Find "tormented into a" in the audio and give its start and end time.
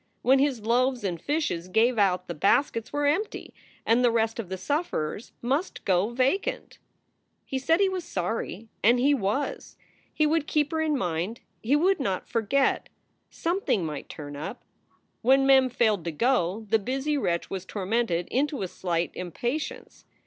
17.63-18.67